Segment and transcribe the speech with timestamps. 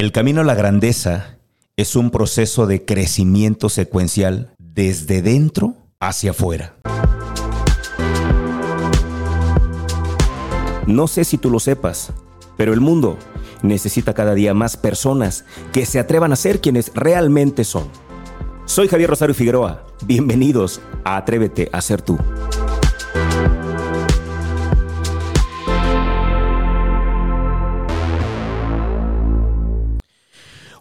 [0.00, 1.36] El camino a la grandeza
[1.76, 6.74] es un proceso de crecimiento secuencial desde dentro hacia afuera.
[10.86, 12.14] No sé si tú lo sepas,
[12.56, 13.18] pero el mundo
[13.60, 17.84] necesita cada día más personas que se atrevan a ser quienes realmente son.
[18.64, 19.84] Soy Javier Rosario Figueroa.
[20.06, 22.16] Bienvenidos a Atrévete a ser tú.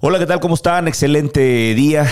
[0.02, 0.40] Hola, ¿qué tal?
[0.40, 0.88] ¿Cómo están?
[0.88, 2.08] Excelente día,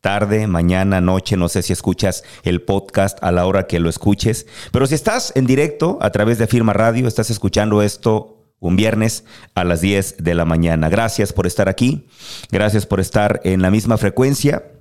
[0.00, 1.36] tarde, mañana, noche.
[1.36, 5.32] No sé si escuchas el podcast a la hora que lo escuches, pero si estás
[5.36, 9.22] en directo a través de Firma Radio, estás escuchando esto un viernes
[9.54, 10.88] a las 10 de la mañana.
[10.88, 12.08] Gracias por estar aquí,
[12.50, 14.72] gracias por estar en la misma frecuencia.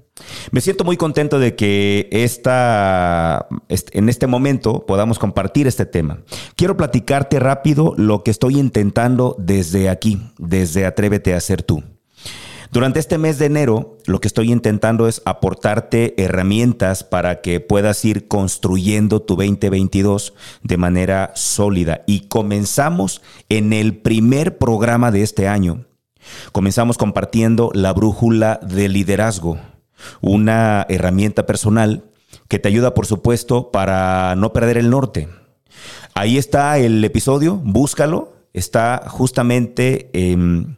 [0.50, 6.24] Me siento muy contento de que esta, en este momento podamos compartir este tema.
[6.56, 11.84] Quiero platicarte rápido lo que estoy intentando desde aquí, desde Atrévete a ser tú.
[12.72, 18.04] Durante este mes de enero, lo que estoy intentando es aportarte herramientas para que puedas
[18.04, 22.04] ir construyendo tu 2022 de manera sólida.
[22.08, 25.86] Y comenzamos en el primer programa de este año.
[26.52, 29.58] Comenzamos compartiendo la brújula de liderazgo,
[30.20, 32.04] una herramienta personal
[32.50, 35.30] que te ayuda, por supuesto, para no perder el norte.
[36.14, 38.34] Ahí está el episodio, búscalo.
[38.54, 40.10] Está justamente...
[40.14, 40.77] en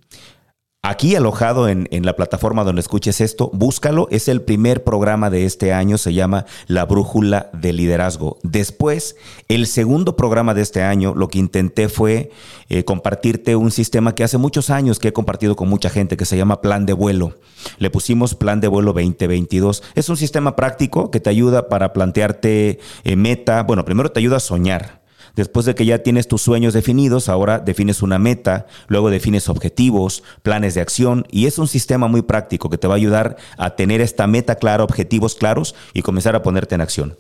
[0.82, 4.08] Aquí alojado en, la plataforma donde escuches esto, búscalo.
[4.12, 8.38] Es el primer programa de este año, se llama La Brújula de Liderazgo.
[8.44, 9.18] Después,
[9.50, 12.32] el segundo programa de este año, lo que intenté fue
[12.70, 16.24] eh, compartirte un sistema que hace muchos años que he compartido con mucha gente, que
[16.24, 17.38] se llama Plan de Vuelo.
[17.78, 19.84] Le pusimos Plan de Vuelo 2022.
[19.96, 23.64] Es un sistema práctico que te ayuda para plantearte eh, meta.
[23.64, 25.00] Bueno, primero te ayuda a soñar
[25.40, 30.22] Después de que ya tienes tus sueños definidos, ahora defines una meta, luego defines objetivos,
[30.44, 33.78] planes de acción y es un sistema muy práctico que te va a ayudar a
[33.78, 37.16] tener esta meta clara, objetivos claros y comenzar a ponerte en acción.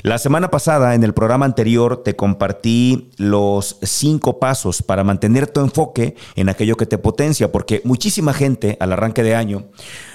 [0.00, 5.60] La semana pasada, en el programa anterior, te compartí los cinco pasos para mantener tu
[5.60, 9.66] enfoque en aquello que te potencia, porque muchísima gente al arranque de año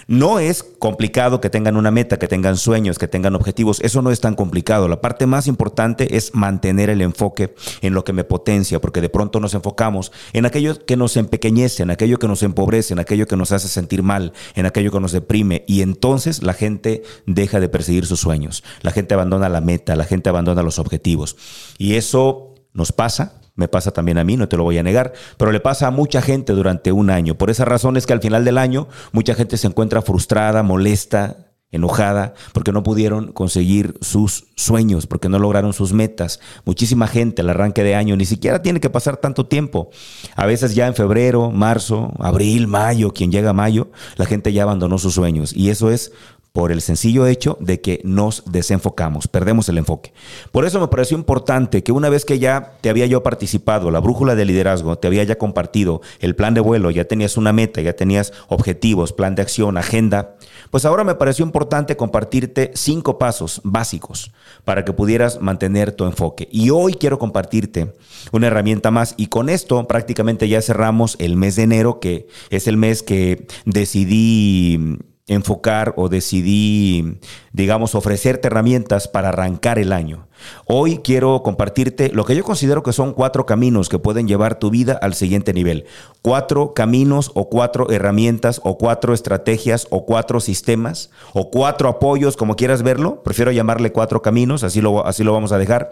[0.08, 3.80] no es complicado que tengan una meta, que tengan sueños, que tengan objetivos.
[3.82, 4.88] Eso no es tan complicado.
[4.88, 7.43] La parte más importante es mantener el enfoque
[7.82, 11.84] en lo que me potencia, porque de pronto nos enfocamos en aquello que nos empequeñece,
[11.84, 15.00] en aquello que nos empobrece, en aquello que nos hace sentir mal, en aquello que
[15.00, 15.64] nos deprime.
[15.68, 18.64] Y entonces la gente deja de perseguir sus sueños.
[18.82, 21.36] La gente abandona la meta, la gente abandona los objetivos.
[21.78, 25.14] Y eso nos pasa me pasa también a mí, no te lo voy a negar,
[25.38, 27.38] pero le pasa a mucha gente durante un año.
[27.38, 31.53] Por esa razón es que al final del año mucha gente se encuentra frustrada, molesta,
[31.74, 36.40] enojada, porque no pudieron conseguir sus sueños, porque no lograron sus metas.
[36.64, 39.90] Muchísima gente al arranque de año, ni siquiera tiene que pasar tanto tiempo.
[40.36, 44.64] A veces ya en febrero, marzo, abril, mayo, quien llega a mayo, la gente ya
[44.64, 45.54] abandonó sus sueños.
[45.54, 46.14] Y eso es
[46.54, 50.14] por el sencillo hecho de que nos desenfocamos, perdemos el enfoque.
[50.52, 54.00] Por eso me pareció importante que una vez que ya te había yo participado, la
[54.00, 57.82] brújula de liderazgo, te había ya compartido el plan de vuelo, ya tenías una meta,
[57.82, 60.36] ya tenías objetivos, plan de acción, agenda,
[60.70, 64.32] pues ahora me pareció importante compartirte cinco pasos básicos
[64.64, 66.48] para que pudieras mantener tu enfoque.
[66.52, 67.96] Y hoy quiero compartirte
[68.32, 72.68] una herramienta más y con esto prácticamente ya cerramos el mes de enero, que es
[72.68, 77.20] el mes que decidí enfocar o decidí,
[77.54, 80.28] digamos, ofrecerte herramientas para arrancar el año.
[80.66, 84.70] Hoy quiero compartirte lo que yo considero que son cuatro caminos que pueden llevar tu
[84.70, 85.86] vida al siguiente nivel.
[86.22, 92.58] Cuatro caminos o cuatro herramientas o cuatro estrategias o cuatro sistemas o cuatro apoyos, como
[92.58, 93.24] quieras verlo.
[93.24, 95.92] Prefiero llamarle cuatro caminos, así lo, así lo vamos a dejar.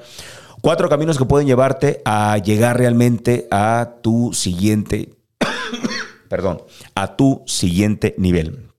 [0.62, 5.16] Cuatro caminos que pueden llevarte a llegar realmente a tu siguiente,
[6.30, 6.62] perdón,
[6.94, 8.71] a tu siguiente nivel.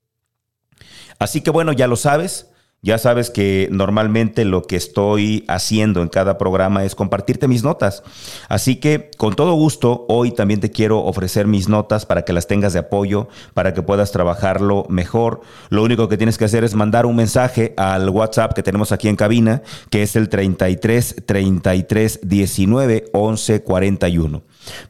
[1.22, 2.51] Así que bueno, ya lo sabes.
[2.84, 8.02] Ya sabes que normalmente lo que estoy haciendo en cada programa es compartirte mis notas.
[8.48, 12.48] Así que con todo gusto, hoy también te quiero ofrecer mis notas para que las
[12.48, 15.42] tengas de apoyo, para que puedas trabajarlo mejor.
[15.70, 19.06] Lo único que tienes que hacer es mandar un mensaje al WhatsApp que tenemos aquí
[19.06, 24.42] en cabina, que es el 33 33 19 11 41.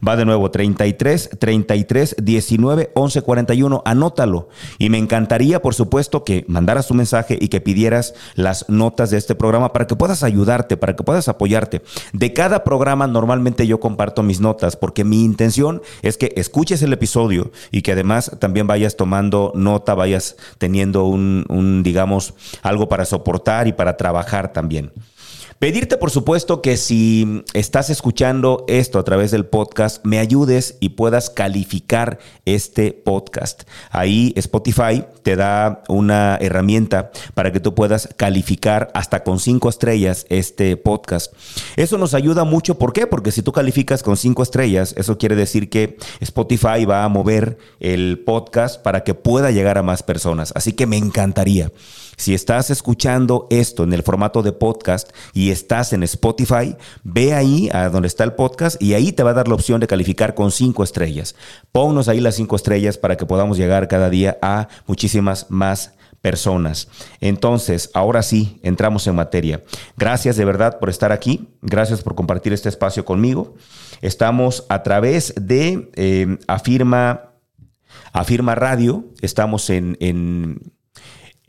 [0.06, 3.82] Va de nuevo 33 33 19 11 41.
[3.84, 4.48] Anótalo.
[4.78, 7.81] Y me encantaría, por supuesto, que mandaras tu mensaje y que pidieras
[8.34, 11.82] las notas de este programa para que puedas ayudarte, para que puedas apoyarte.
[12.12, 16.92] De cada programa normalmente yo comparto mis notas porque mi intención es que escuches el
[16.92, 23.04] episodio y que además también vayas tomando nota, vayas teniendo un, un digamos, algo para
[23.04, 24.92] soportar y para trabajar también.
[25.62, 30.88] Pedirte, por supuesto, que si estás escuchando esto a través del podcast, me ayudes y
[30.88, 33.62] puedas calificar este podcast.
[33.92, 40.26] Ahí Spotify te da una herramienta para que tú puedas calificar hasta con cinco estrellas
[40.30, 41.32] este podcast.
[41.76, 42.76] Eso nos ayuda mucho.
[42.76, 43.06] ¿Por qué?
[43.06, 47.56] Porque si tú calificas con cinco estrellas, eso quiere decir que Spotify va a mover
[47.78, 50.52] el podcast para que pueda llegar a más personas.
[50.56, 51.70] Así que me encantaría.
[52.16, 57.68] Si estás escuchando esto en el formato de podcast y estás en Spotify, ve ahí
[57.72, 60.34] a donde está el podcast y ahí te va a dar la opción de calificar
[60.34, 61.34] con cinco estrellas.
[61.72, 65.92] Ponnos ahí las cinco estrellas para que podamos llegar cada día a muchísimas más
[66.22, 66.88] personas.
[67.20, 69.62] Entonces, ahora sí, entramos en materia.
[69.96, 71.48] Gracias de verdad por estar aquí.
[71.60, 73.56] Gracias por compartir este espacio conmigo.
[74.00, 77.32] Estamos a través de eh, Afirma,
[78.12, 79.04] Afirma Radio.
[79.20, 80.72] Estamos en, en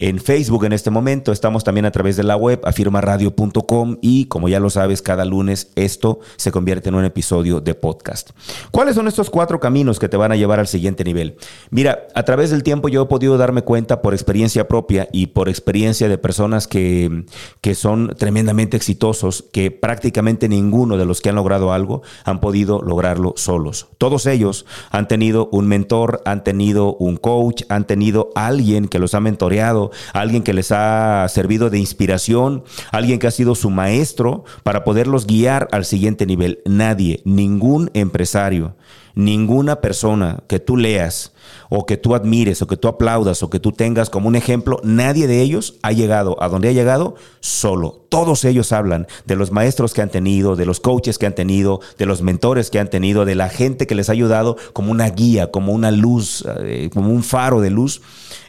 [0.04, 1.32] en Facebook en este momento.
[1.32, 5.72] Estamos también a través de la web afirmaradio.com y como ya lo sabes, cada lunes
[5.76, 8.32] esto se convierte en un episodio de podcast.
[8.72, 11.38] ¿Cuáles son estos cuatro caminos que te van a llevar al siguiente nivel?
[11.70, 15.48] Mira, a través del tiempo yo he podido darme cuenta por experiencia propia y por
[15.48, 17.24] experiencia de personas que,
[17.62, 22.82] que son tremendamente exitosos, que prácticamente ninguno de los que han logrado algo han podido
[22.82, 23.88] lograrlo solos.
[24.00, 29.14] Todos ellos han tenido un mentor, han tenido un coach, han tenido alguien que los
[29.14, 34.44] ha mentoreado, alguien que les ha servido de inspiración, alguien que ha sido su maestro
[34.64, 36.62] para poderlos guiar al siguiente nivel.
[36.66, 38.76] Nadie, ningún empresario,
[39.16, 41.34] ninguna persona que tú leas
[41.70, 44.80] o que tú admires o que tú aplaudas o que tú tengas como un ejemplo,
[44.84, 48.06] nadie de ellos ha llegado a donde ha llegado solo.
[48.10, 51.82] Todos ellos hablan de los maestros que han tenido, de los coaches que han tenido,
[51.98, 55.10] de los mentores que han tenido, de la gente que les ha ayudado como una
[55.10, 58.02] guía, como una luz, eh, como un faro de luz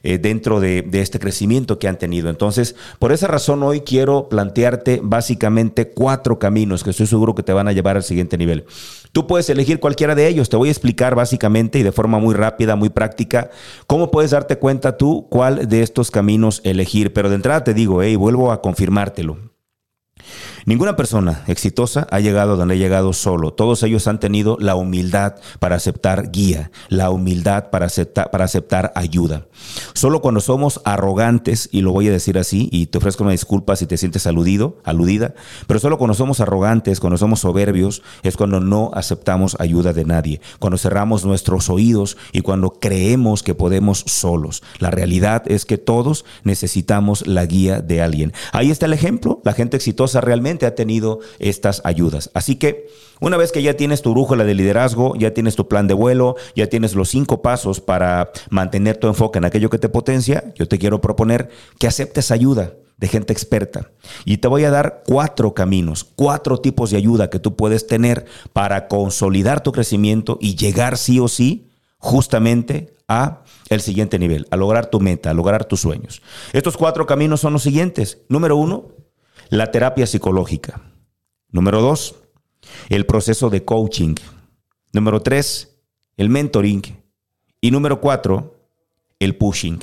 [0.02, 2.28] eh, dentro de, de este crecimiento que han tenido.
[2.28, 7.54] Entonces, por esa razón hoy quiero plantearte básicamente cuatro caminos que estoy seguro que te
[7.54, 8.66] van a llevar al siguiente nivel.
[9.14, 10.48] Tú puedes elegir cualquiera de ellos.
[10.48, 13.48] Te voy a explicar básicamente y de forma muy rápida, muy práctica,
[13.86, 17.12] cómo puedes darte cuenta tú cuál de estos caminos elegir.
[17.12, 19.53] Pero de entrada te digo, hey, vuelvo a confirmártelo.
[20.66, 23.52] Ninguna persona exitosa ha llegado donde ha llegado solo.
[23.52, 28.90] Todos ellos han tenido la humildad para aceptar guía, la humildad para aceptar, para aceptar
[28.94, 29.46] ayuda.
[29.92, 33.76] Solo cuando somos arrogantes, y lo voy a decir así, y te ofrezco una disculpa
[33.76, 35.34] si te sientes aludido, aludida,
[35.66, 40.40] pero solo cuando somos arrogantes, cuando somos soberbios, es cuando no aceptamos ayuda de nadie,
[40.60, 44.62] cuando cerramos nuestros oídos y cuando creemos que podemos solos.
[44.78, 48.32] La realidad es que todos necesitamos la guía de alguien.
[48.52, 52.30] Ahí está el ejemplo, la gente exitosa realmente ha tenido estas ayudas.
[52.34, 52.88] Así que
[53.20, 56.36] una vez que ya tienes tu brújula de liderazgo, ya tienes tu plan de vuelo,
[56.54, 60.68] ya tienes los cinco pasos para mantener tu enfoque en aquello que te potencia, yo
[60.68, 61.48] te quiero proponer
[61.78, 63.90] que aceptes ayuda de gente experta.
[64.24, 68.26] Y te voy a dar cuatro caminos, cuatro tipos de ayuda que tú puedes tener
[68.52, 74.56] para consolidar tu crecimiento y llegar sí o sí justamente a el siguiente nivel, a
[74.56, 76.22] lograr tu meta, a lograr tus sueños.
[76.52, 78.18] Estos cuatro caminos son los siguientes.
[78.28, 78.88] Número uno,
[79.48, 80.80] la terapia psicológica.
[81.50, 82.16] Número dos,
[82.88, 84.14] el proceso de coaching.
[84.92, 85.76] Número tres,
[86.16, 86.82] el mentoring.
[87.60, 88.58] Y número cuatro,
[89.18, 89.80] el pushing.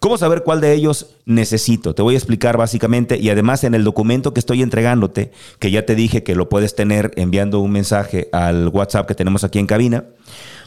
[0.00, 1.94] ¿Cómo saber cuál de ellos necesito?
[1.94, 5.86] Te voy a explicar básicamente y además en el documento que estoy entregándote, que ya
[5.86, 9.66] te dije que lo puedes tener enviando un mensaje al WhatsApp que tenemos aquí en
[9.66, 10.04] cabina,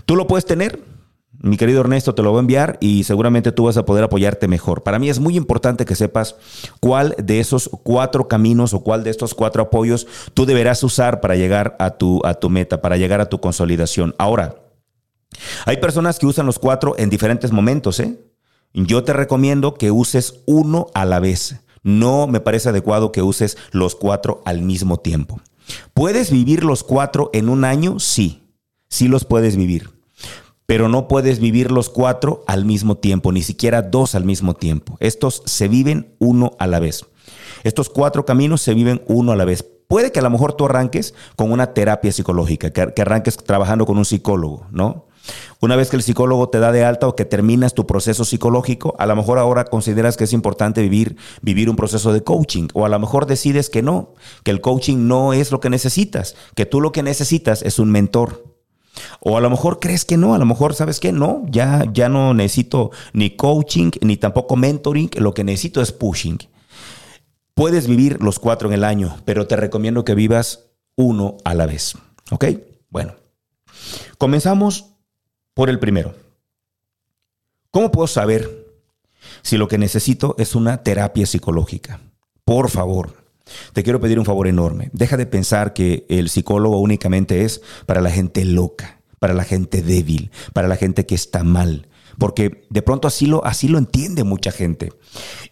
[0.06, 0.80] tú lo puedes tener
[1.42, 4.50] mi querido Ernesto, te lo voy a enviar y seguramente tú vas a poder apoyarte
[4.50, 4.84] mejor.
[4.84, 6.36] Para mí es muy importante que sepas
[6.82, 11.36] cuál de esos cuatro caminos o cuál de estos cuatro apoyos tú deberás usar para
[11.36, 14.16] llegar a tu, a tu meta, para llegar a tu consolidación.
[14.18, 14.56] Ahora,
[15.66, 18.02] hay personas que usan los cuatro en diferentes momentos.
[18.02, 18.20] ¿eh?
[18.74, 21.62] Yo te recomiendo que uses uno a la vez.
[21.84, 25.40] No me parece adecuado que uses los cuatro al mismo tiempo.
[25.94, 28.00] ¿Puedes vivir los cuatro en un año?
[28.00, 28.44] Sí,
[28.90, 29.99] sí los puedes vivir
[30.70, 34.98] pero no puedes vivir los cuatro al mismo tiempo, ni siquiera dos al mismo tiempo.
[35.00, 37.08] Estos se viven uno a la vez.
[37.64, 39.66] Estos cuatro caminos se viven uno a la vez.
[39.88, 43.98] Puede que a lo mejor tú arranques con una terapia psicológica, que, arranques trabajando con
[43.98, 45.08] un psicólogo, ¿no?
[45.60, 48.94] Una vez que el psicólogo te da de alta o que terminas tu proceso psicológico,
[49.00, 52.86] a lo mejor ahora consideras que es importante vivir, vivir un proceso de coaching o
[52.86, 56.68] a lo mejor decides que no, que el coaching no es lo que necesitas, que
[56.68, 58.59] tú lo que necesitas es un mentor.
[59.20, 62.10] O a lo mejor crees que no, a lo mejor sabes que no, ya, ya
[62.10, 66.40] no necesito ni coaching ni tampoco mentoring, lo que necesito es pushing.
[67.54, 71.66] Puedes vivir los cuatro en el año, pero te recomiendo que vivas uno a la
[71.66, 71.96] vez.
[72.32, 72.46] ¿Ok?
[72.90, 73.16] Bueno,
[74.18, 74.86] comenzamos
[75.54, 76.16] por el primero.
[77.72, 78.66] ¿Cómo puedo saber
[79.42, 82.00] si lo que necesito es una terapia psicológica?
[82.46, 83.19] Por favor,
[83.74, 84.90] te quiero pedir un favor enorme.
[84.94, 89.82] Deja de pensar que el psicólogo únicamente es para la gente loca, para la gente
[89.82, 91.88] débil, para la gente que está mal.
[92.18, 94.92] Porque de pronto así lo, así lo entiende mucha gente.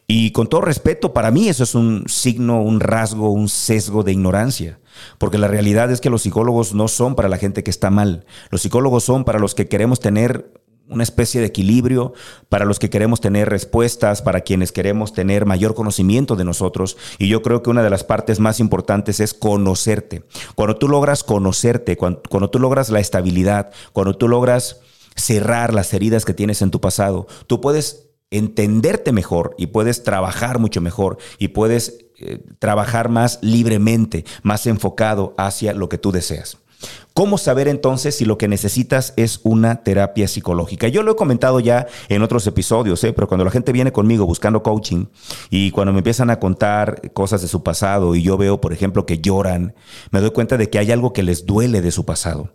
[0.06, 4.12] Y con todo respeto, para mí eso es un signo, un rasgo, un sesgo de
[4.12, 4.80] ignorancia.
[5.18, 8.26] Porque la realidad es que los psicólogos no son para la gente que está mal.
[8.50, 10.52] Los psicólogos son para los que queremos tener
[10.90, 12.14] una especie de equilibrio
[12.50, 16.98] para los que queremos tener respuestas, para quienes queremos tener mayor conocimiento de nosotros.
[17.18, 20.24] Y yo creo que una de las partes más importantes es conocerte.
[20.56, 24.82] Cuando tú logras conocerte, cuando, tú logras la estabilidad, cuando tú logras
[25.16, 30.60] cerrar las heridas que tienes en tu pasado, tú puedes entenderte mejor y puedes trabajar
[30.60, 36.58] mucho mejor y puedes eh, trabajar más libremente, más enfocado hacia lo que tú deseas.
[37.14, 40.88] ¿Cómo saber entonces si lo que necesitas es una terapia psicológica?
[40.88, 43.14] Yo lo he comentado ya en otros episodios, ¿eh?
[43.14, 45.06] pero cuando la gente viene conmigo buscando coaching
[45.50, 49.08] y cuando me empiezan a contar cosas de su pasado y yo veo, por ejemplo,
[49.08, 49.74] que lloran,
[50.12, 52.54] me doy cuenta de que hay algo que les duele de su pasado.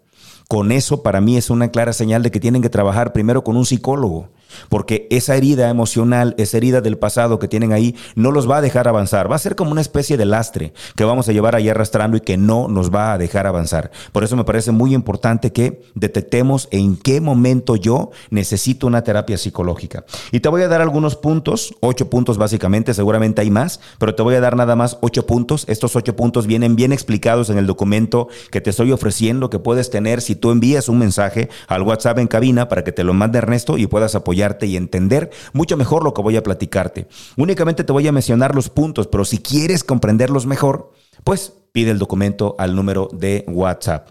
[0.48, 3.56] Con eso para mí es una clara señal de que tienen que trabajar primero con
[3.56, 4.30] un psicólogo
[4.68, 8.62] porque esa herida emocional, esa herida del pasado que tienen ahí, no los va a
[8.62, 9.30] dejar avanzar.
[9.30, 12.20] Va a ser como una especie de lastre que vamos a llevar ahí arrastrando y
[12.20, 13.90] que no nos va a dejar avanzar.
[14.12, 19.38] Por eso me parece muy importante que detectemos en qué momento yo necesito una terapia
[19.38, 20.04] psicológica.
[20.30, 24.22] Y te voy a dar algunos puntos, ocho puntos básicamente, seguramente hay más, pero te
[24.22, 25.64] voy a dar nada más ocho puntos.
[25.68, 29.90] Estos ocho puntos vienen bien explicados en el documento que te estoy ofreciendo, que puedes
[29.90, 33.38] tener si tú envías un mensaje al WhatsApp en cabina para que te lo mande
[33.38, 37.08] Ernesto y puedas apoyar y entender mucho mejor lo que voy a platicarte.
[37.36, 40.92] Únicamente te voy a mencionar los puntos, pero si quieres comprenderlos mejor,
[41.24, 44.10] pues pide el documento al número de WhatsApp.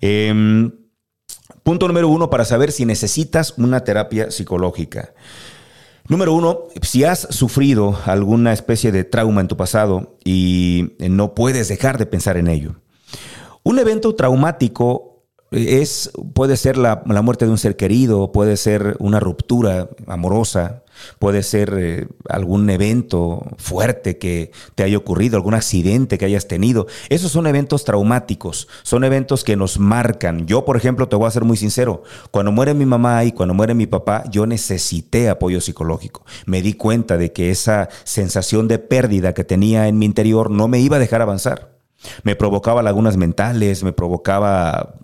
[0.00, 0.70] Em,
[1.62, 5.14] punto número uno para saber si necesitas una terapia psicológica.
[6.08, 11.68] Número uno, si has sufrido alguna especie de trauma en tu pasado y no puedes
[11.68, 12.76] dejar de pensar en ello.
[13.62, 15.09] Un evento traumático
[15.50, 20.84] es, puede ser la, muerte de un ser querido, puede ser una ruptura amorosa,
[21.18, 26.86] puede ser eh, algún evento fuerte que te haya ocurrido, algún accidente que hayas tenido.
[27.08, 30.46] Esos son eventos traumáticos, son eventos que nos marcan.
[30.46, 33.54] Yo, por ejemplo, te voy a ser muy sincero, cuando muere mi mamá y cuando
[33.54, 36.24] muere mi papá, yo necesité apoyo psicológico.
[36.46, 40.68] Me di cuenta de que esa sensación de pérdida que tenía en mi interior no
[40.68, 41.70] me iba a dejar avanzar.
[42.22, 44.99] Me provocaba lagunas mentales, me provocaba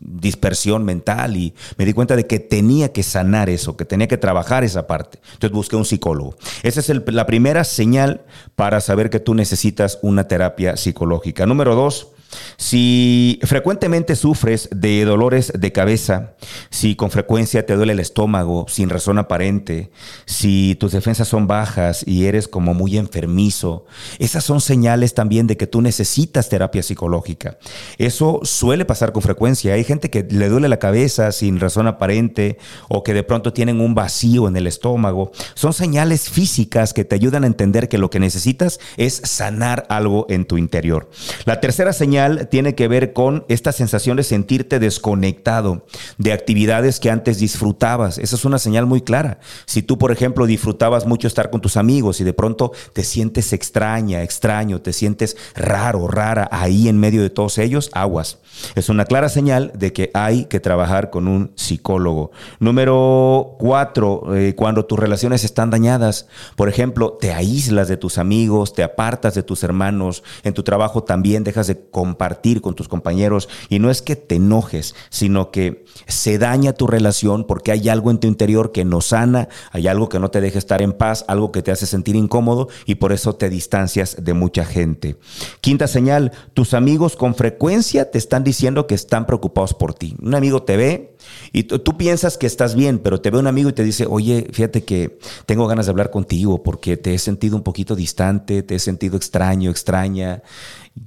[0.00, 4.18] dispersión mental y me di cuenta de que tenía que sanar eso, que tenía que
[4.18, 5.18] trabajar esa parte.
[5.32, 6.36] Entonces busqué un psicólogo.
[6.62, 8.22] Esa es la primera señal
[8.56, 11.46] para saber que tú necesitas una terapia psicológica.
[11.46, 12.08] Número dos,
[12.56, 16.34] si frecuentemente sufres de dolores de cabeza,
[16.70, 19.90] si con frecuencia te duele el estómago sin razón aparente,
[20.26, 23.86] si tus defensas son bajas y eres como muy enfermizo,
[24.18, 27.58] esas son señales también de que tú necesitas terapia psicológica.
[27.96, 29.74] Eso suele pasar con frecuencia.
[29.74, 32.58] Hay gente que le duele la cabeza sin razón aparente
[32.88, 35.32] o que de pronto tienen un vacío en el estómago.
[35.54, 40.26] Son señales físicas que te ayudan a entender que lo que necesitas es sanar algo
[40.28, 41.08] en tu interior.
[41.44, 42.17] La tercera señal
[42.50, 48.18] tiene que ver con esta sensación de sentirte desconectado de actividades que antes disfrutabas.
[48.18, 49.38] Esa es una señal muy clara.
[49.66, 53.52] Si tú, por ejemplo, disfrutabas mucho estar con tus amigos y de pronto te sientes
[53.52, 58.38] extraña, extraño, te sientes raro, rara ahí en medio de todos ellos, aguas.
[58.74, 62.30] Es una clara señal de que hay que trabajar con un psicólogo.
[62.58, 68.72] Número cuatro, eh, cuando tus relaciones están dañadas, por ejemplo, te aíslas de tus amigos,
[68.72, 73.50] te apartas de tus hermanos, en tu trabajo también dejas de compartir con tus compañeros
[73.68, 78.10] y no es que te enojes, sino que se daña tu relación porque hay algo
[78.10, 81.24] en tu interior que no sana, hay algo que no te deja estar en paz,
[81.28, 85.16] algo que te hace sentir incómodo y por eso te distancias de mucha gente.
[85.60, 90.16] Quinta señal, tus amigos con frecuencia te están diciendo que están preocupados por ti.
[90.22, 91.16] Un amigo te ve
[91.52, 94.48] y tú piensas que estás bien, pero te ve un amigo y te dice, oye,
[94.52, 98.76] fíjate que tengo ganas de hablar contigo porque te he sentido un poquito distante, te
[98.76, 100.42] he sentido extraño, extraña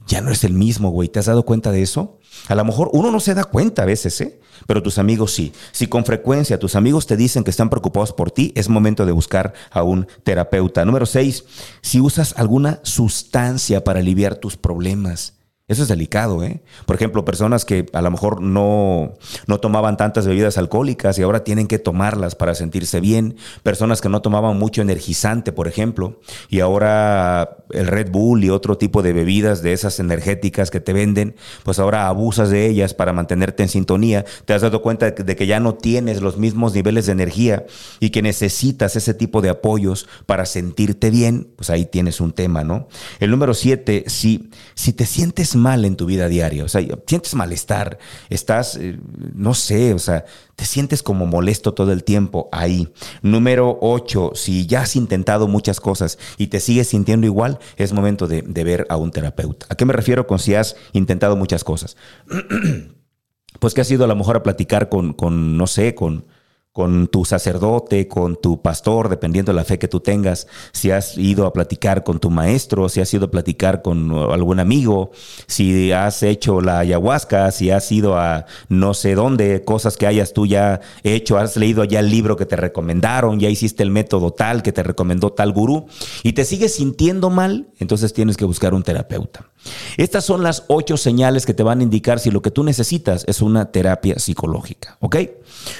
[0.07, 1.10] ya no es el mismo, güey.
[1.10, 2.19] ¿Te has dado cuenta de eso?
[2.48, 4.39] A lo mejor uno no se da cuenta a veces, ¿eh?
[4.67, 5.53] Pero tus amigos sí.
[5.71, 9.12] Si con frecuencia tus amigos te dicen que están preocupados por ti, es momento de
[9.12, 10.86] buscar a un terapeuta.
[10.86, 11.45] Número seis,
[11.81, 15.40] si usas alguna sustancia para aliviar tus problemas.
[15.68, 16.62] Eso es delicado, ¿eh?
[16.86, 19.13] Por ejemplo, personas que a lo mejor no,
[19.48, 23.38] no tomaban tantas bebidas alcohólicas y ahora tienen que tomarlas para sentirse bien.
[23.63, 28.77] Personas que no tomaban mucho energizante, por ejemplo, y ahora el Red Bull y otro
[28.77, 33.13] tipo de bebidas de esas energéticas que te venden, pues ahora abusas de ellas para
[33.13, 34.25] mantenerte en sintonía.
[34.44, 37.65] Te has dado cuenta de que ya no tienes los mismos niveles de energía
[38.01, 42.65] y que necesitas ese tipo de apoyos para sentirte bien, pues ahí tienes un tema,
[42.65, 42.89] ¿no?
[43.22, 47.36] El número siete, si, si te sientes mal en tu vida diaria, o sea, sientes
[47.36, 47.98] malestar,
[48.30, 49.00] estás, eh,
[49.34, 50.25] no sé, o sea,
[50.56, 52.89] te sientes como molesto todo el tiempo ahí.
[53.22, 58.27] Número 8, si ya has intentado muchas cosas y te sigues sintiendo igual, es momento
[58.27, 59.65] de, ver a un terapeuta.
[59.70, 61.98] ¿A qué me refiero con si has intentado muchas cosas?
[63.60, 66.25] pues que has ido a lo mejor a platicar con, con no sé, con
[66.74, 71.18] con tu sacerdote, con tu pastor, dependiendo de la fe que tú tengas, si has
[71.18, 75.12] ido a platicar con tu maestro, si has ido a platicar con algún amigo,
[75.48, 80.32] si has hecho la ayahuasca, si has ido a no sé dónde, cosas que hayas
[80.32, 84.32] tú ya hecho, has leído ya el libro que te recomendaron, ya hiciste el método
[84.32, 85.88] tal que te recomendó tal gurú
[86.24, 89.51] y te sigues sintiendo mal, entonces tienes que buscar un terapeuta.
[89.98, 93.25] Estas son las ocho señales que te van a indicar si lo que tú necesitas
[93.28, 95.18] es una terapia psicológica, ¿ok?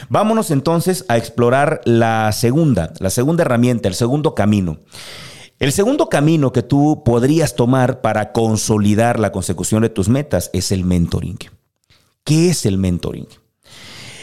[0.10, 0.52] Vámonos
[0.88, 4.80] a explorar la segunda, la segunda herramienta, el segundo camino.
[5.60, 10.72] El segundo camino que tú podrías tomar para consolidar la consecución de tus metas es
[10.72, 11.38] el mentoring.
[12.24, 13.28] ¿Qué es el mentoring?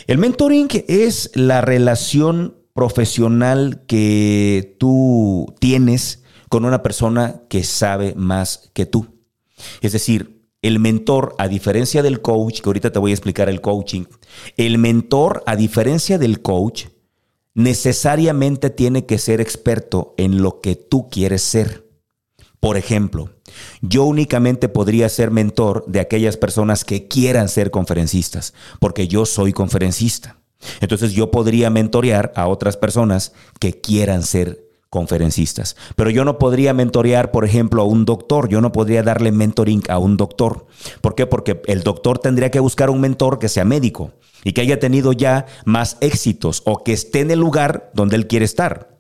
[0.08, 8.70] El mentoring es la relación profesional que tú tienes con una persona que sabe más
[8.72, 9.06] que tú.
[9.80, 13.60] Es decir, el mentor, a diferencia del coach, que ahorita te voy a explicar el
[13.60, 14.04] coaching,
[14.56, 16.86] el mentor, a diferencia del coach,
[17.54, 21.88] necesariamente tiene que ser experto en lo que tú quieres ser.
[22.60, 23.30] Por ejemplo,
[23.82, 29.52] yo únicamente podría ser mentor de aquellas personas que quieran ser conferencistas, porque yo soy
[29.52, 30.40] conferencista.
[30.80, 35.76] Entonces yo podría mentorear a otras personas que quieran ser conferencistas.
[35.96, 38.48] Pero yo no podría mentorear, por ejemplo, a un doctor.
[38.48, 40.66] Yo no podría darle mentoring a un doctor.
[41.00, 41.26] ¿Por qué?
[41.26, 44.12] Porque el doctor tendría que buscar un mentor que sea médico
[44.44, 48.26] y que haya tenido ya más éxitos o que esté en el lugar donde él
[48.26, 48.98] quiere estar.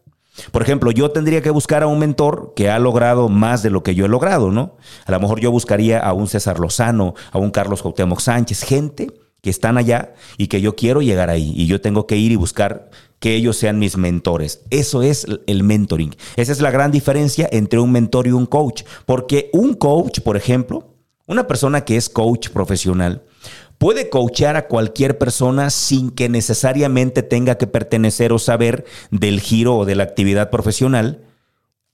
[0.52, 3.82] Por ejemplo, yo tendría que buscar a un mentor que ha logrado más de lo
[3.82, 4.76] que yo he logrado, ¿no?
[5.04, 9.08] A lo mejor yo buscaría a un César Lozano, a un Carlos Cuauhtémoc Sánchez, gente
[9.48, 12.36] que están allá y que yo quiero llegar ahí y yo tengo que ir y
[12.36, 14.60] buscar que ellos sean mis mentores.
[14.68, 16.14] Eso es el mentoring.
[16.36, 18.82] Esa es la gran diferencia entre un mentor y un coach.
[19.06, 23.22] Porque un coach, por ejemplo, una persona que es coach profesional,
[23.78, 29.78] puede coachar a cualquier persona sin que necesariamente tenga que pertenecer o saber del giro
[29.78, 31.22] o de la actividad profesional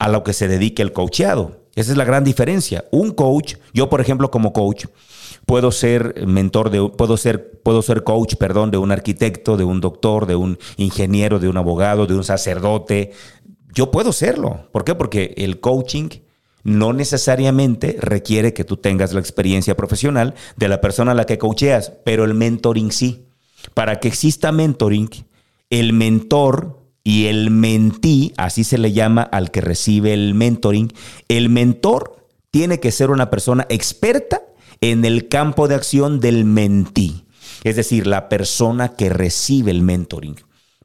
[0.01, 1.64] a lo que se dedique el coacheado.
[1.75, 2.85] Esa es la gran diferencia.
[2.91, 4.87] Un coach, yo por ejemplo como coach,
[5.47, 9.81] puedo ser mentor de, puedo ser, puedo ser coach, perdón, de un arquitecto, de un
[9.81, 13.13] doctor, de un ingeniero, de un abogado, de un sacerdote.
[13.75, 14.69] Yo puedo serlo.
[14.73, 14.95] ¿Por qué?
[14.95, 16.09] Porque el coaching
[16.63, 21.39] no necesariamente requiere que tú tengas la experiencia profesional de la persona a la que
[21.39, 23.27] coacheas, pero el mentoring sí.
[23.75, 25.11] Para que exista mentoring,
[25.71, 30.93] el mentor y el mentí, así se le llama al que recibe el mentoring,
[31.29, 32.17] el mentor
[32.51, 34.43] tiene que ser una persona experta
[34.81, 37.27] en el campo de acción del mentí,
[37.63, 40.37] es decir, la persona que recibe el mentoring.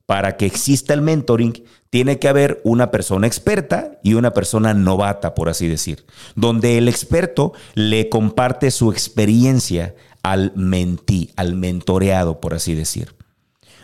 [0.05, 5.35] Para que exista el mentoring, tiene que haber una persona experta y una persona novata,
[5.35, 6.05] por así decir,
[6.35, 13.18] donde el experto le comparte su experiencia al mentí, al mentoreado, por así decir.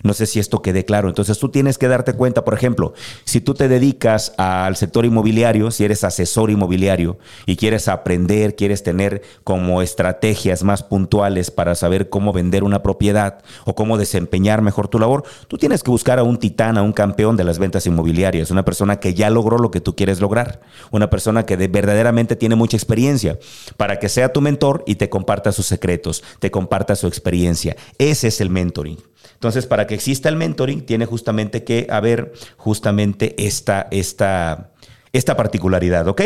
[0.05, 1.09] No sé si esto quede claro.
[1.09, 5.71] Entonces tú tienes que darte cuenta, por ejemplo, si tú te dedicas al sector inmobiliario,
[5.71, 12.09] si eres asesor inmobiliario y quieres aprender, quieres tener como estrategias más puntuales para saber
[12.09, 16.23] cómo vender una propiedad o cómo desempeñar mejor tu labor, tú tienes que buscar a
[16.23, 19.71] un titán, a un campeón de las ventas inmobiliarias, una persona que ya logró lo
[19.71, 23.39] que tú quieres lograr, una persona que verdaderamente tiene mucha experiencia
[23.75, 27.75] para que sea tu mentor y te comparta sus secretos, te comparta su experiencia.
[27.97, 28.99] Ese es el mentoring.
[29.33, 34.71] Entonces, para que exista el mentoring, tiene justamente que haber justamente esta, esta,
[35.13, 36.21] esta particularidad, ¿ok?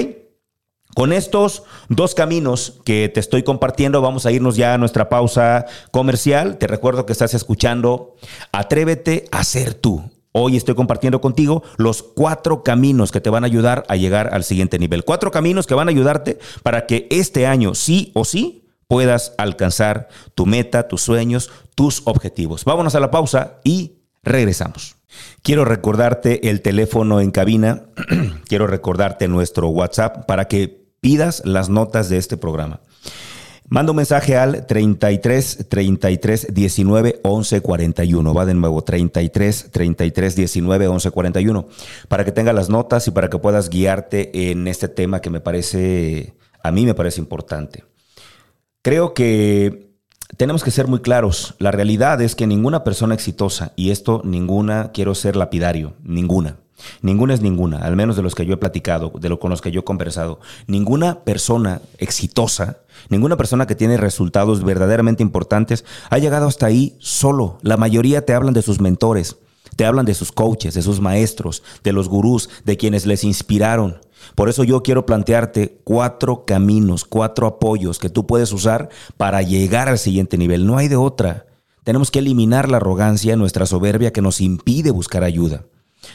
[0.95, 5.65] Con estos dos caminos que te estoy compartiendo, vamos a irnos ya a nuestra pausa
[5.91, 6.57] comercial.
[6.57, 8.15] Te recuerdo que estás escuchando
[8.51, 10.09] Atrévete a ser tú.
[10.31, 14.43] Hoy estoy compartiendo contigo los cuatro caminos que te van a ayudar a llegar al
[14.43, 15.03] siguiente nivel.
[15.03, 18.58] Cuatro caminos que van a ayudarte para que este año sí o sí
[18.89, 22.65] puedas alcanzar tu meta, tus sueños, tus objetivos.
[22.65, 24.95] Vámonos a la pausa y regresamos.
[25.43, 27.83] Quiero recordarte el teléfono en cabina,
[28.47, 32.81] quiero recordarte nuestro WhatsApp para que pidas las notas de este programa.
[33.67, 38.33] Manda un mensaje al 33 33 19 11 41.
[38.33, 41.67] Va de nuevo, 33 33 19 11 41.
[42.07, 45.41] Para que tengas las notas y para que puedas guiarte en este tema que me
[45.41, 47.83] parece, a mí me parece importante.
[48.81, 49.93] Creo que
[50.37, 51.55] tenemos que ser muy claros.
[51.59, 56.57] La realidad es que ninguna persona exitosa, y esto ninguna, quiero ser lapidario, ninguna
[57.01, 59.61] Ninguna es ninguna, al menos de los que yo he platicado, de lo con los
[59.61, 60.39] que yo he conversado.
[60.67, 67.57] Ninguna persona exitosa, ninguna persona que tiene resultados verdaderamente importantes ha llegado hasta ahí solo.
[67.61, 69.37] La mayoría te hablan de sus mentores,
[69.75, 73.99] te hablan de sus coaches, de sus maestros, de los gurús, de quienes les inspiraron.
[74.35, 79.89] Por eso yo quiero plantearte cuatro caminos, cuatro apoyos que tú puedes usar para llegar
[79.89, 80.65] al siguiente nivel.
[80.65, 81.45] No hay de otra.
[81.83, 85.65] Tenemos que eliminar la arrogancia, nuestra soberbia que nos impide buscar ayuda.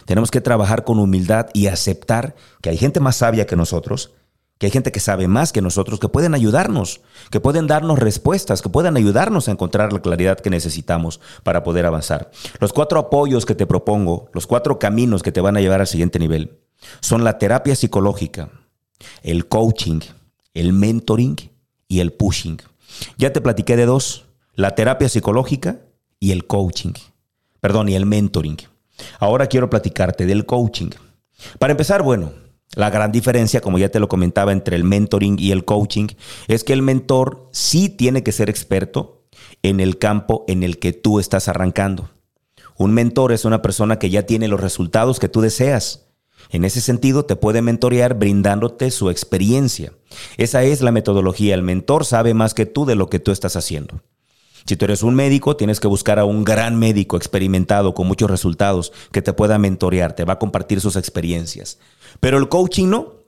[0.05, 4.13] Tenemos que trabajar con humildad y aceptar que hay gente más sabia que nosotros,
[4.59, 8.63] que hay gente que sabe más que nosotros, que pueden ayudarnos, que pueden darnos respuestas,
[8.63, 12.31] que pueden ayudarnos a encontrar la claridad que necesitamos para poder avanzar.
[12.61, 15.87] Los cuatro apoyos que te propongo, los cuatro caminos que te van a llevar al
[15.87, 16.59] siguiente nivel,
[17.01, 18.51] son la terapia psicológica,
[19.23, 20.01] el coaching,
[20.55, 21.37] el mentoring
[21.89, 22.61] y el pushing.
[23.19, 25.81] Ya te platiqué de dos, la terapia psicológica
[26.21, 26.93] y el coaching,
[27.61, 28.59] perdón, y el mentoring.
[29.19, 30.91] Ahora quiero platicarte del coaching.
[31.59, 32.33] Para empezar, bueno,
[32.75, 36.09] la gran diferencia, como ya te lo comentaba, entre el mentoring y el coaching
[36.49, 39.25] es que el mentor sí tiene que ser experto
[39.63, 42.11] en el campo en el que tú estás arrancando.
[42.77, 46.04] Un mentor es una persona que ya tiene los resultados que tú deseas.
[46.51, 49.93] En ese sentido, te puede mentorear brindándote su experiencia.
[50.37, 51.55] Esa es la metodología.
[51.55, 54.03] El mentor sabe más que tú de lo que tú estás haciendo.
[54.67, 58.31] Si tú eres un médico, tienes que buscar a un gran médico experimentado con muchos
[58.31, 61.79] resultados que te pueda mentorear, te va a compartir sus experiencias.
[62.21, 63.25] Pero el coaching no.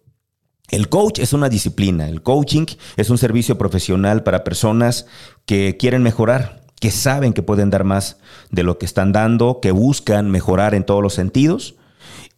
[0.70, 2.08] El coach es una disciplina.
[2.08, 5.06] El coaching es un servicio profesional para personas
[5.44, 8.16] que quieren mejorar, que saben que pueden dar más
[8.50, 11.76] de lo que están dando, que buscan mejorar en todos los sentidos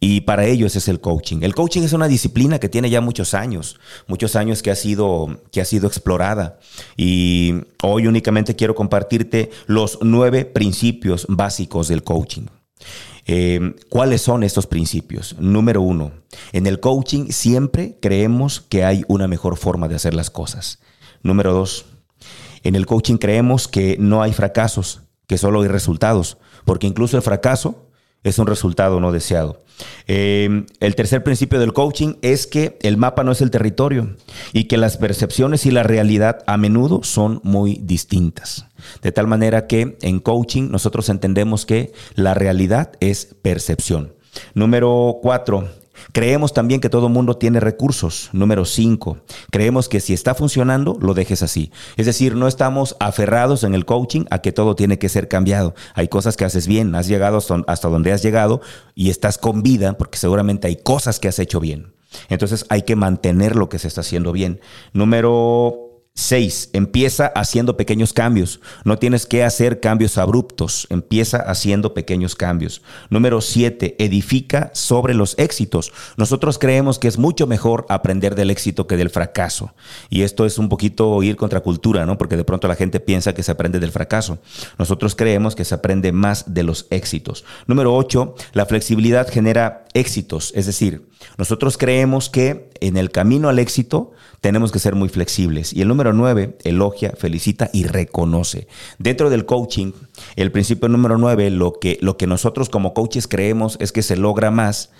[0.00, 1.38] y para ellos es el coaching.
[1.42, 5.40] El coaching es una disciplina que tiene ya muchos años, muchos años que ha sido,
[5.50, 6.58] que ha sido explorada.
[6.96, 12.46] Y hoy únicamente quiero compartirte los nueve principios básicos del coaching.
[13.26, 15.36] Eh, ¿Cuáles son estos principios?
[15.38, 16.12] Número uno,
[16.52, 20.78] en el coaching siempre creemos que hay una mejor forma de hacer las cosas.
[21.22, 21.86] Número dos,
[22.62, 27.22] en el coaching creemos que no hay fracasos, que solo hay resultados, porque incluso el
[27.22, 27.87] fracaso
[28.24, 29.62] es un resultado no deseado.
[30.06, 34.16] Eh, el tercer principio del coaching es que el mapa no es el territorio
[34.52, 38.66] y que las percepciones y la realidad a menudo son muy distintas.
[39.02, 44.14] De tal manera que en coaching nosotros entendemos que la realidad es percepción.
[44.54, 45.68] Número cuatro,
[46.12, 48.30] Creemos también que todo mundo tiene recursos.
[48.32, 49.18] Número cinco,
[49.50, 51.70] creemos que si está funcionando, lo dejes así.
[51.96, 55.74] Es decir, no estamos aferrados en el coaching a que todo tiene que ser cambiado.
[55.94, 58.60] Hay cosas que haces bien, has llegado hasta donde has llegado
[58.94, 61.92] y estás con vida porque seguramente hay cosas que has hecho bien.
[62.28, 64.60] Entonces hay que mantener lo que se está haciendo bien.
[64.92, 65.87] Número
[66.20, 68.58] Seis, empieza haciendo pequeños cambios.
[68.82, 70.88] No tienes que hacer cambios abruptos.
[70.90, 72.82] Empieza haciendo pequeños cambios.
[73.08, 75.92] Número siete, edifica sobre los éxitos.
[76.16, 79.74] Nosotros creemos que es mucho mejor aprender del éxito que del fracaso.
[80.10, 82.18] Y esto es un poquito ir contra cultura, ¿no?
[82.18, 84.40] Porque de pronto la gente piensa que se aprende del fracaso.
[84.76, 87.44] Nosotros creemos que se aprende más de los éxitos.
[87.68, 90.52] Número ocho, la flexibilidad genera éxitos.
[90.56, 95.72] Es decir, nosotros creemos que en el camino al éxito tenemos que ser muy flexibles.
[95.72, 98.68] Y el número nueve, elogia, felicita y reconoce.
[98.98, 99.92] Dentro del coaching,
[100.36, 104.16] el principio número nueve, lo que, lo que nosotros como coaches creemos es que se
[104.16, 104.90] logra más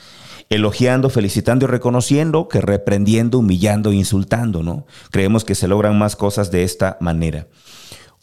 [0.51, 4.87] elogiando, felicitando y reconociendo que reprendiendo, humillando e insultando, ¿no?
[5.11, 7.47] Creemos que se logran más cosas de esta manera.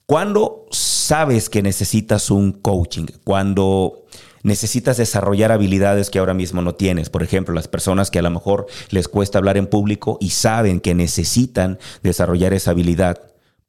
[0.06, 4.06] Cuando sabes que necesitas un coaching, cuando
[4.46, 7.10] necesitas desarrollar habilidades que ahora mismo no tienes.
[7.10, 10.80] Por ejemplo, las personas que a lo mejor les cuesta hablar en público y saben
[10.80, 13.20] que necesitan desarrollar esa habilidad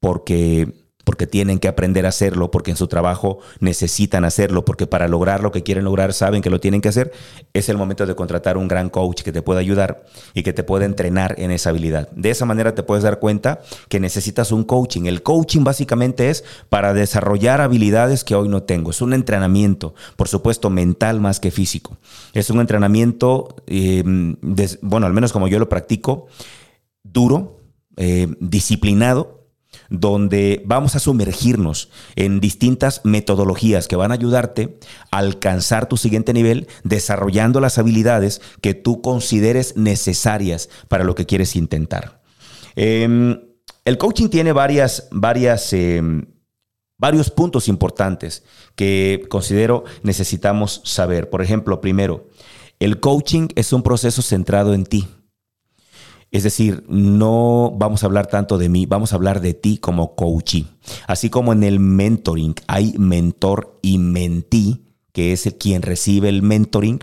[0.00, 5.06] porque porque tienen que aprender a hacerlo, porque en su trabajo necesitan hacerlo, porque para
[5.06, 7.12] lograr lo que quieren lograr saben que lo tienen que hacer,
[7.54, 10.64] es el momento de contratar un gran coach que te pueda ayudar y que te
[10.64, 12.10] pueda entrenar en esa habilidad.
[12.10, 15.04] De esa manera te puedes dar cuenta que necesitas un coaching.
[15.04, 18.90] El coaching básicamente es para desarrollar habilidades que hoy no tengo.
[18.90, 21.98] Es un entrenamiento, por supuesto, mental más que físico.
[22.32, 24.34] Es un entrenamiento, em,
[24.82, 26.26] bueno, al menos como yo lo practico,
[27.04, 27.60] duro,
[27.96, 29.45] eh, disciplinado,
[29.90, 34.78] donde vamos a sumergirnos en distintas metodologías que van a ayudarte
[35.10, 41.26] a alcanzar tu siguiente nivel, desarrollando las habilidades que tú consideres necesarias para lo que
[41.26, 42.20] quieres intentar.
[42.74, 43.40] Em,
[43.84, 46.26] el coaching tiene varias, varias, em,
[46.98, 48.44] varios puntos importantes
[48.74, 51.30] que considero necesitamos saber.
[51.30, 52.28] Por ejemplo, primero,
[52.78, 55.08] el coaching es un proceso centrado en ti.
[56.32, 60.16] Es decir, no vamos a hablar tanto de mí, vamos a hablar de ti como
[60.16, 60.66] coachee.
[61.06, 66.42] Así como en el mentoring hay mentor y mentí, que es el quien recibe el
[66.42, 66.98] mentoring,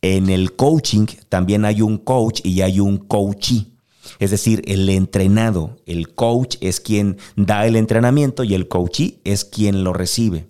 [0.00, 3.68] en el coaching también hay un coach y hay un coachee.
[4.18, 9.44] Es decir, el entrenado, el coach es quien da el entrenamiento y el coachee es
[9.44, 10.46] quien lo recibe.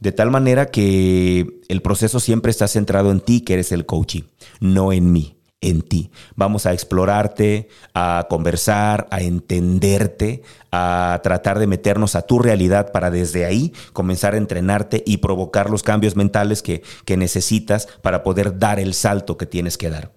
[0.00, 4.24] De tal manera que el proceso siempre está centrado en ti, que eres el coachee,
[4.60, 6.10] no en mí en ti.
[6.36, 13.10] Vamos a explorarte, a conversar, a entenderte, a tratar de meternos a tu realidad para
[13.10, 16.82] desde ahí comenzar a entrenarte y provocar los cambios mentales que,
[17.18, 20.12] necesitas para poder dar el salto que tienes que dar.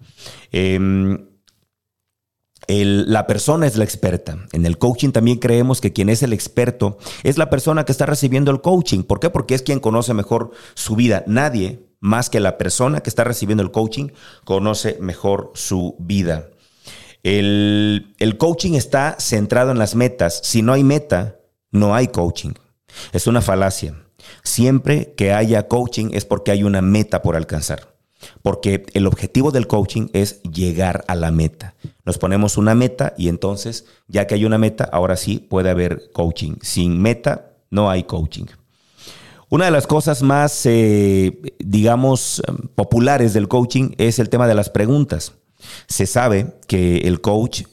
[0.52, 1.26] Em,
[2.68, 4.38] la persona es la experta.
[4.52, 8.06] En el coaching también creemos que quien es el experto es la persona que está
[8.06, 9.02] recibiendo el coaching.
[9.02, 9.30] ¿Por qué?
[9.30, 11.24] Porque es quien conoce mejor su vida.
[11.26, 14.08] Nadie más que la persona que está recibiendo el coaching
[14.44, 16.50] conoce mejor su vida.
[17.22, 20.40] El, coaching está centrado en las metas.
[20.42, 21.38] Si no hay meta,
[21.70, 22.54] no hay coaching.
[23.12, 23.94] Es una falacia.
[24.42, 27.94] Siempre que haya coaching es porque hay una meta por alcanzar.
[28.42, 31.76] Porque el objetivo del coaching es llegar a la meta.
[32.04, 36.10] Nos ponemos una meta y entonces, ya que hay una meta, ahora sí puede haber
[36.12, 36.56] coaching.
[36.62, 38.46] Sin meta, no hay coaching.
[39.52, 42.42] Una de las cosas más, eh, digamos,
[42.74, 45.34] populares del coaching es el tema de las preguntas.
[45.88, 47.64] Se sabe que el coach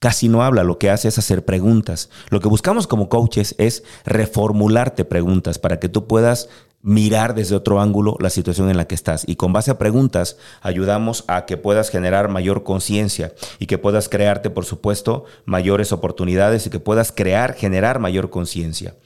[0.00, 2.10] casi no habla, lo que hace es hacer preguntas.
[2.30, 6.48] Lo que buscamos como coaches es reformularte preguntas para que tú puedas
[6.80, 9.22] mirar desde otro ángulo la situación en la que estás.
[9.24, 14.08] Y con base a preguntas ayudamos a que puedas generar mayor conciencia y que puedas
[14.08, 18.96] crearte, por supuesto, mayores oportunidades y que puedas crear, generar mayor conciencia.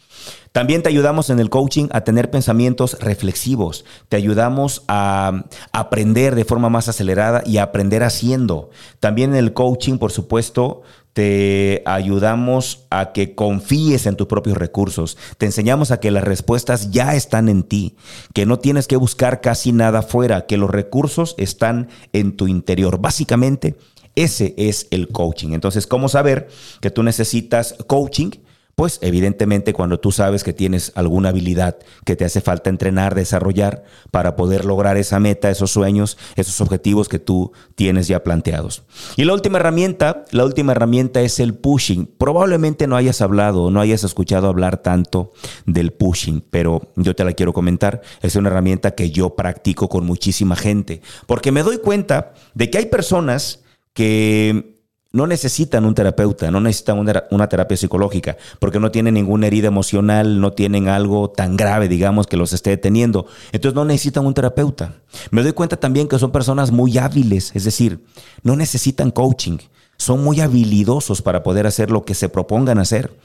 [0.53, 3.85] También te ayudamos en el coaching a tener pensamientos reflexivos.
[4.09, 8.71] Te ayudamos a aprender de forma más acelerada y a aprender haciendo.
[8.99, 15.17] También en el coaching, por supuesto, te ayudamos a que confíes en tus propios recursos.
[15.39, 17.97] Te enseñamos a que las respuestas ya están en ti,
[18.35, 22.99] que no tienes que buscar casi nada fuera, que los recursos están en tu interior.
[22.99, 23.77] Básicamente,
[24.15, 25.53] ese es el coaching.
[25.53, 26.49] Entonces, ¿cómo saber
[26.81, 28.31] que tú necesitas coaching?
[28.77, 33.85] Pues evidentemente cuando tú sabes que tienes alguna habilidad que te hace falta entrenar, desarrollar
[34.11, 38.83] para poder lograr esa meta, esos sueños, esos objetivos que tú tienes ya planteados.
[39.17, 42.05] Y la última herramienta, la última herramienta es el pushing.
[42.19, 45.33] Probablemente no hayas hablado, no hayas escuchado hablar tanto
[45.65, 48.03] del pushing, pero yo te la quiero comentar.
[48.21, 52.77] Es una herramienta que yo practico con muchísima gente, porque me doy cuenta de que
[52.77, 53.61] hay personas
[53.95, 54.76] que
[55.17, 60.43] no necesitan un terapeuta, no necesitan una, terapia psicológica, porque no tienen ninguna herida emocional,
[60.43, 63.27] no tienen algo tan grave, digamos, que los esté deteniendo.
[63.51, 64.97] Entonces no necesitan un terapeuta.
[65.31, 68.05] Me doy cuenta también que son personas muy hábiles, es decir,
[68.43, 69.57] no necesitan coaching,
[69.97, 73.17] son muy habilidosos para poder hacer lo que se propongan hacer.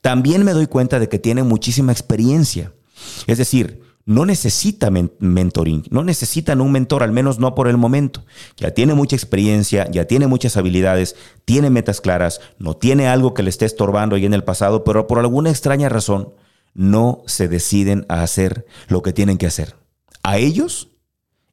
[0.00, 2.72] También me doy cuenta de que tienen muchísima experiencia.
[3.26, 8.24] Es decir, no necesita mentoring, no necesitan un mentor, al menos no por el momento.
[8.56, 13.44] Ya tiene mucha experiencia, ya tiene muchas habilidades, tiene metas claras, no tiene algo que
[13.44, 16.34] le esté estorbando ahí en el pasado, pero por alguna extraña razón
[16.74, 19.76] no se deciden a hacer lo que tienen que hacer.
[20.24, 20.90] A ellos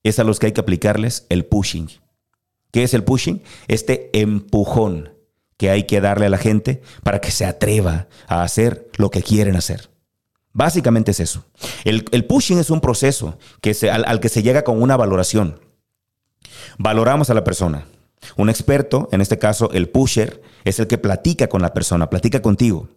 [0.02, 1.92] es a los que hay que aplicarles el pushing.
[2.72, 3.44] ¿Qué es el pushing?
[3.68, 5.12] Este empujón
[5.58, 9.22] que hay que darle a la gente para que se atreva a hacer lo que
[9.22, 9.92] quieren hacer.
[10.58, 11.46] Básicamente es eso.
[11.84, 15.60] El, pushing es un proceso que al, al que se llega con una valoración.
[16.80, 17.86] Valoramos a la persona.
[18.38, 22.42] Un experto, en este caso el pusher, es el que platica con la persona, platica
[22.42, 22.90] contigo.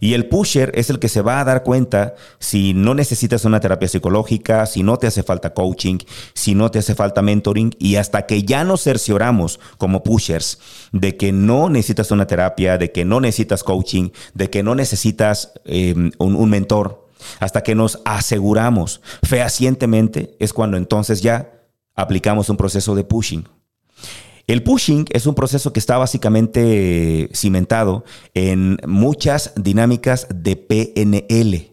[0.00, 3.60] Y el pusher es el que se va a dar cuenta si no necesitas una
[3.60, 5.98] terapia psicológica, si no te hace falta coaching,
[6.34, 7.74] si no te hace falta mentoring.
[7.78, 10.58] Y hasta que ya nos cercioramos como pushers
[10.92, 15.52] de que no necesitas una terapia, de que no necesitas coaching, de que no necesitas
[15.64, 17.06] em, un, un mentor,
[17.40, 21.50] hasta que nos aseguramos fehacientemente, es cuando entonces ya
[21.94, 23.48] aplicamos un proceso de pushing.
[24.46, 31.72] El pushing es un proceso que está básicamente cimentado en muchas dinámicas de PNL.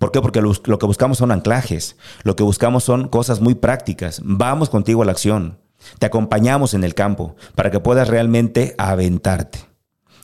[0.00, 0.20] ¿Por qué?
[0.20, 4.20] Porque lo, que buscamos son anclajes, lo que buscamos son cosas muy prácticas.
[4.24, 5.60] Vamos contigo a la acción,
[6.00, 9.60] te acompañamos en el campo para que puedas realmente aventarte.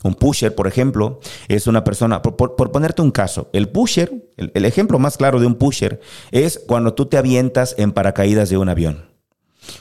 [0.02, 4.98] Un pusher, por ejemplo, es una persona, por, ponerte un caso, el pusher, el ejemplo
[4.98, 6.00] más claro de un pusher
[6.32, 9.13] es cuando tú te avientas en paracaídas de un avión.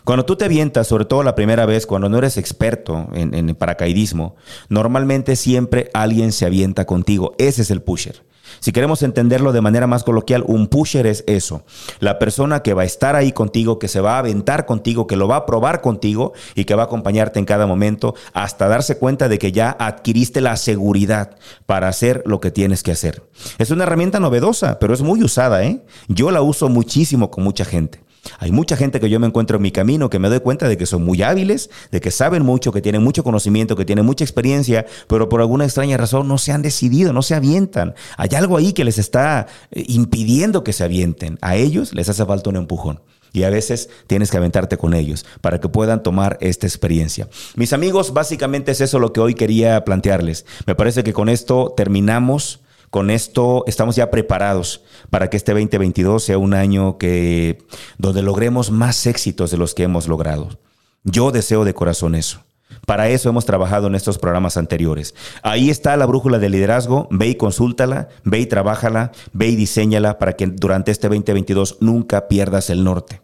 [0.03, 3.55] Cuando tú te avientas, sobre todo la primera vez, cuando no eres experto en, en
[3.55, 4.35] paracaidismo,
[4.69, 7.35] normalmente siempre alguien se avienta contigo.
[7.37, 8.23] Ese es el pusher.
[8.59, 11.63] Si queremos entenderlo de manera más coloquial, un pusher es eso.
[11.99, 15.15] La persona que va a estar ahí contigo, que se va a aventar contigo, que
[15.15, 18.97] lo va a probar contigo y que va a acompañarte en cada momento hasta darse
[18.97, 23.23] cuenta de que ya adquiriste la seguridad para hacer lo que tienes que hacer.
[23.57, 25.63] Es una herramienta novedosa, pero es muy usada.
[25.63, 25.81] ¿eh?
[26.07, 28.02] Yo la uso muchísimo con mucha gente.
[28.39, 30.77] Hay mucha gente que yo me encuentro en mi camino que me doy cuenta de
[30.77, 34.23] que son muy hábiles, de que saben mucho, que tienen mucho conocimiento, que tienen mucha
[34.23, 37.95] experiencia, pero por alguna extraña razón no se han decidido, no se avientan.
[38.17, 41.37] Hay algo ahí que les está eh, impidiendo que se avienten.
[41.41, 43.01] A ellos les hace falta un empujón.
[43.35, 47.27] Y a veces tienes que aventarte con ellos para que puedan tomar esta experiencia.
[47.55, 50.45] Mis amigos, básicamente es eso lo que hoy quería plantearles.
[50.67, 52.62] Me parece que con esto terminamos
[52.93, 57.57] con esto estamos ya preparados para que este 2022 sea un año que
[57.97, 60.59] donde logremos más éxitos de los que hemos logrado.
[61.03, 62.43] Yo deseo de corazón eso.
[62.85, 65.15] Para eso hemos trabajado en estos programas anteriores.
[65.41, 67.07] Ahí está la brújula de liderazgo.
[67.09, 72.27] Ve y consúltala, ve y trabájala, ve y diseñala para que durante este 2022 nunca
[72.27, 73.21] pierdas el norte.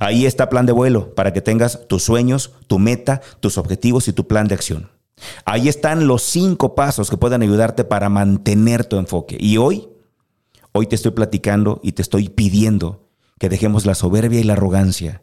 [0.00, 4.12] Ahí está plan de vuelo para que tengas tus sueños, tu meta, tus objetivos y
[4.12, 4.90] tu plan de acción.
[5.44, 9.36] Ahí están los cinco pasos que pueden ayudarte para mantener tu enfoque.
[9.38, 9.88] Y hoy,
[10.72, 13.08] hoy te estoy platicando y te estoy pidiendo
[13.38, 15.22] que dejemos la soberbia y la arrogancia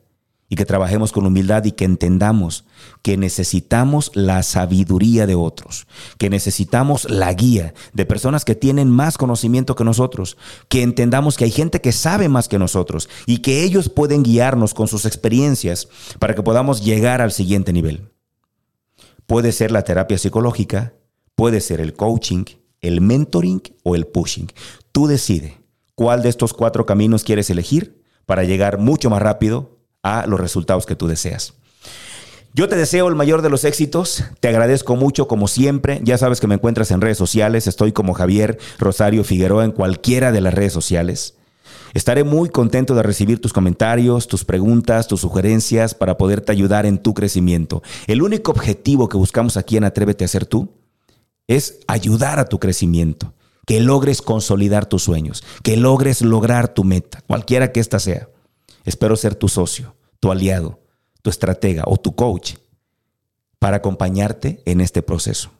[0.52, 2.66] y que trabajemos con humildad y que entendamos
[3.02, 5.88] que necesitamos la sabiduría de otros,
[6.18, 10.36] que necesitamos la guía de personas que tienen más conocimiento que nosotros,
[10.68, 14.74] que entendamos que hay gente que sabe más que nosotros y que ellos pueden guiarnos
[14.74, 15.88] con sus experiencias
[16.20, 18.11] para que podamos llegar al siguiente nivel.
[19.32, 20.92] Puede ser la terapia psicológica,
[21.36, 22.44] puede ser el coaching,
[22.82, 24.52] el mentoring o el pushing.
[24.92, 25.54] Tú decides
[25.96, 30.86] cuál de estos cuatro caminos quieres elegir para llegar mucho más rápido a los resultados
[30.86, 31.54] que tú deseas.
[32.54, 36.42] Yo te deseo el mayor de los éxitos, te agradezco mucho como siempre, ya sabes
[36.42, 40.54] que me encuentras en redes sociales, estoy como Javier Rosario Figueroa en cualquiera de las
[40.54, 41.36] redes sociales.
[41.94, 46.98] Estaré muy contento de recibir tus comentarios, tus preguntas, tus sugerencias para poderte ayudar en
[46.98, 47.84] tu crecimiento.
[48.08, 50.70] El único objetivo que buscamos aquí en Atrévete a ser tú
[51.48, 53.34] es ayudar a tu crecimiento,
[53.66, 58.30] que logres consolidar tus sueños, que logres lograr tu meta, cualquiera que ésta sea.
[58.86, 60.80] Espero ser tu socio, tu aliado,
[61.22, 62.56] tu estratega o tu coach
[63.60, 65.52] para acompañarte en este proceso.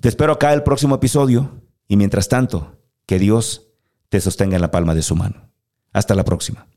[0.00, 3.68] Te espero acá el próximo episodio y mientras tanto, que Dios
[4.14, 5.50] te sostenga en la palma de su mano.
[5.92, 6.68] Hasta la próxima.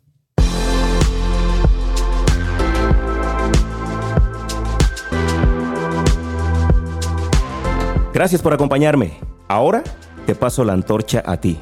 [8.12, 9.19] Gracias por acompañarme.
[9.47, 9.84] Ahora
[10.26, 11.60] te paso la antorcha a ti.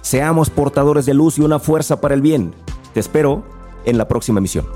[0.00, 2.52] Seamos portadores de luz y una fuerza para el bien.
[2.92, 3.44] Te espero
[3.84, 4.66] en la próxima emisión.